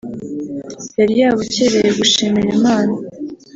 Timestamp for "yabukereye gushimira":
1.21-2.47